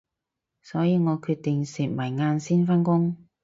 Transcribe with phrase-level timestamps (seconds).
[0.63, 3.15] 所以我決定食埋晏先返工